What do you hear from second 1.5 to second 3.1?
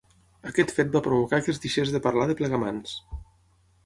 es deixés de parlar de Plegamans.